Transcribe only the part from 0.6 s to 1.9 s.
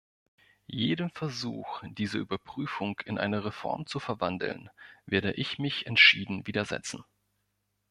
Jedem Versuch,